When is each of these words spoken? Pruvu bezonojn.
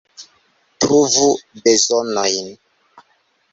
Pruvu 0.85 1.27
bezonojn. 1.63 2.47